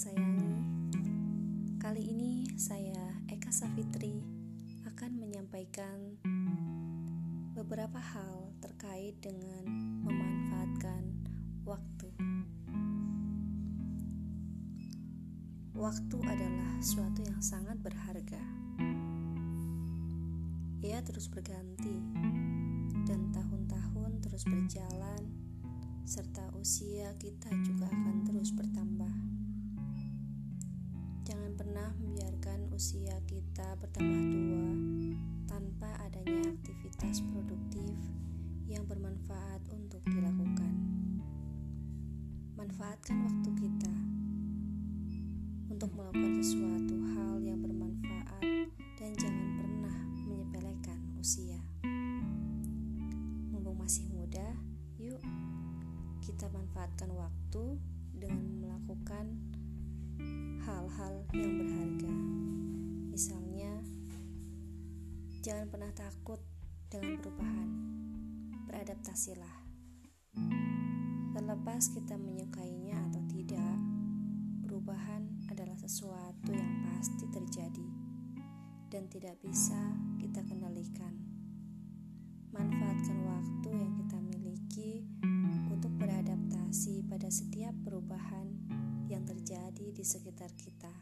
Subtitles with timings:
[0.00, 0.56] sayangi,
[1.76, 4.16] kali ini saya Eka Safitri
[4.88, 6.16] akan menyampaikan
[7.52, 9.60] beberapa hal terkait dengan
[10.00, 11.04] memanfaatkan
[11.68, 12.08] waktu.
[15.76, 18.40] Waktu adalah suatu yang sangat berharga.
[20.80, 22.00] Ia terus berganti
[23.04, 25.28] dan tahun-tahun terus berjalan
[26.08, 29.29] serta usia kita juga akan terus bertambah.
[31.30, 34.66] Jangan pernah membiarkan usia kita bertambah tua
[35.46, 37.94] tanpa adanya aktivitas produktif
[38.66, 40.74] yang bermanfaat untuk dilakukan.
[42.58, 43.94] Manfaatkan waktu kita
[45.70, 48.66] untuk melakukan sesuatu hal yang bermanfaat
[48.98, 51.62] dan jangan pernah menyepelekan usia.
[53.54, 54.50] Mumpung masih muda,
[54.98, 55.22] yuk
[56.26, 57.78] kita manfaatkan waktu
[58.18, 59.38] dengan melakukan
[60.64, 62.14] hal-hal yang berharga.
[63.12, 63.72] Misalnya,
[65.44, 66.40] jangan pernah takut
[66.88, 67.68] dengan perubahan.
[68.70, 69.56] Beradaptasilah.
[71.36, 73.76] Terlepas kita menyukainya atau tidak,
[74.64, 77.88] perubahan adalah sesuatu yang pasti terjadi
[78.90, 79.78] dan tidak bisa
[80.16, 81.19] kita kendalikan.
[89.90, 90.92] Di sekitar kita.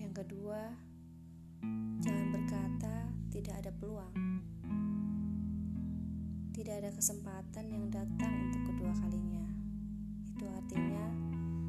[0.00, 0.72] Yang kedua,
[2.00, 4.14] jangan berkata tidak ada peluang.
[6.56, 9.44] Tidak ada kesempatan yang datang untuk kedua kalinya.
[10.24, 11.04] Itu artinya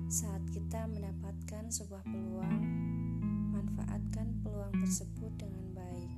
[0.07, 2.63] saat kita mendapatkan sebuah peluang,
[3.51, 6.11] manfaatkan peluang tersebut dengan baik.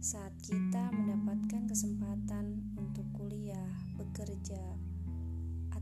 [0.00, 4.60] Saat kita mendapatkan kesempatan untuk kuliah, bekerja,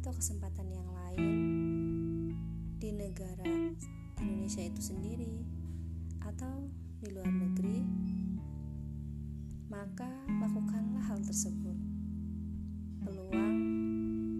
[0.02, 1.51] atau kesempatan yang lain
[2.92, 3.48] negara
[4.20, 5.40] Indonesia itu sendiri
[6.20, 6.68] atau
[7.00, 7.82] di luar negeri,
[9.72, 11.74] maka lakukanlah hal tersebut.
[13.02, 13.58] Peluang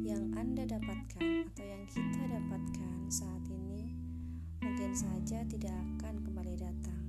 [0.05, 3.97] yang Anda dapatkan atau yang kita dapatkan saat ini
[4.63, 7.03] mungkin saja tidak akan kembali datang.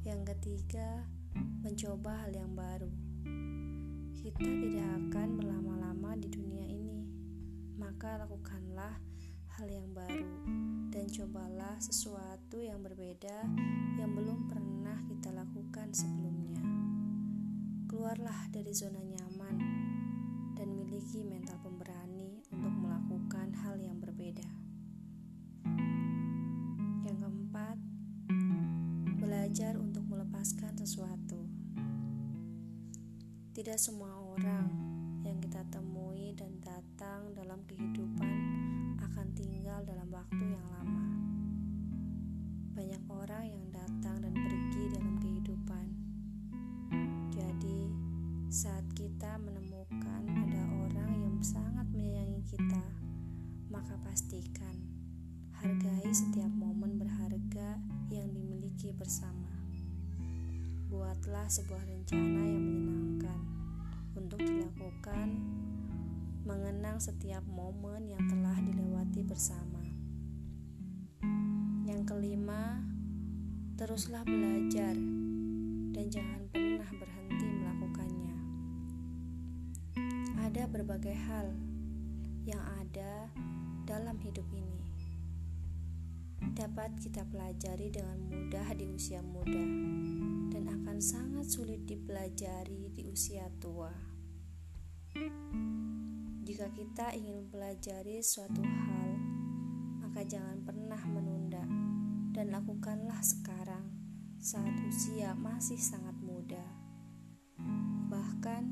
[0.00, 1.04] Yang ketiga,
[1.60, 2.88] mencoba hal yang baru.
[4.16, 6.79] Kita tidak akan berlama-lama di dunia ini,
[7.80, 9.00] maka lakukanlah
[9.56, 10.28] hal yang baru
[10.92, 13.48] dan cobalah sesuatu yang berbeda
[13.96, 16.60] yang belum pernah kita lakukan sebelumnya.
[17.88, 19.56] Keluarlah dari zona nyaman
[20.60, 24.48] dan miliki mental pemberani untuk melakukan hal yang berbeda.
[27.08, 27.76] Yang keempat,
[29.16, 31.48] belajar untuk melepaskan sesuatu.
[33.56, 34.89] Tidak semua orang
[54.10, 54.74] pastikan
[55.62, 57.78] hargai setiap momen berharga
[58.10, 59.54] yang dimiliki bersama
[60.90, 63.40] buatlah sebuah rencana yang menyenangkan
[64.18, 65.38] untuk dilakukan
[66.42, 69.78] mengenang setiap momen yang telah dilewati bersama.
[71.86, 72.82] Yang kelima,
[73.78, 74.98] teruslah belajar
[75.94, 78.36] dan jangan pernah berhenti melakukannya.
[80.50, 81.54] Ada berbagai hal
[82.42, 83.19] yang ada
[84.30, 84.86] hidup ini
[86.54, 89.58] dapat kita pelajari dengan mudah di usia muda
[90.54, 93.90] dan akan sangat sulit dipelajari di usia tua.
[96.46, 99.10] Jika kita ingin mempelajari suatu hal,
[99.98, 101.66] maka jangan pernah menunda
[102.30, 103.90] dan lakukanlah sekarang
[104.38, 106.70] saat usia masih sangat muda.
[108.06, 108.62] Bahkan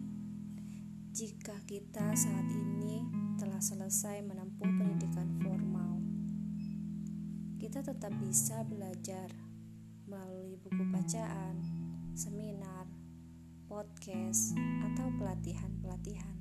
[1.10, 6.02] jika kita saat ini telah selesai menempuh pendidikan formal,
[7.62, 9.30] kita tetap bisa belajar
[10.10, 11.62] melalui buku bacaan,
[12.18, 12.90] seminar,
[13.70, 14.58] podcast,
[14.90, 16.34] atau pelatihan-pelatihan.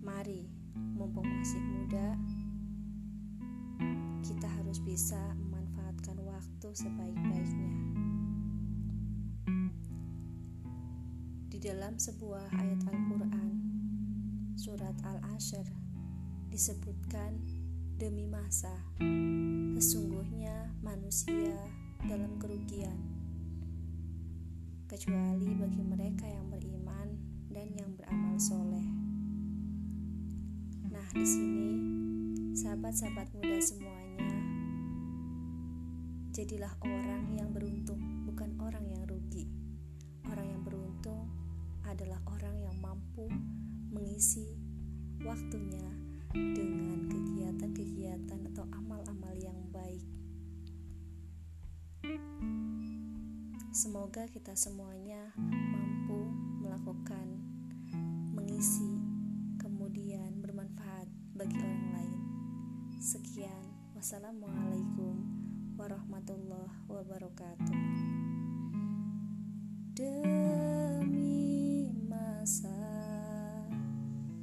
[0.00, 0.48] Mari,
[0.96, 2.16] mumpung masih muda,
[4.24, 7.72] kita harus bisa memanfaatkan waktu sebaik-baiknya.
[11.52, 13.61] Di dalam sebuah ayat Al-Quran,
[14.62, 15.66] surat Al-Ashr,
[16.46, 17.34] disebutkan
[17.98, 18.70] demi masa.
[19.74, 21.58] Sesungguhnya manusia
[22.06, 22.94] dalam kerugian,
[24.86, 27.10] kecuali bagi mereka yang beriman
[27.50, 28.86] dan yang beramal soleh.
[31.12, 31.70] di sini,
[32.54, 34.30] sahabat-sahabat muda semuanya,
[36.30, 37.98] jadilah orang yang beruntung,
[38.30, 39.44] bukan orang yang rugi.
[40.30, 41.26] Orang yang beruntung
[41.82, 43.26] adalah orang yang mampu
[43.92, 44.48] mengisi
[45.20, 45.84] waktunya
[46.32, 50.00] dengan kegiatan-kegiatan atau amal-amal yang baik.
[53.72, 56.32] Semoga kita semuanya mampu
[56.64, 57.36] melakukan
[58.32, 58.96] mengisi
[59.60, 62.20] kemudian bermanfaat bagi orang lain.
[62.96, 65.20] Sekian, wassalamualaikum
[65.76, 67.76] warahmatullahi wabarakatuh.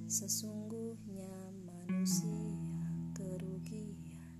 [0.09, 2.57] Sesungguhnya manusia
[3.13, 4.33] kerugian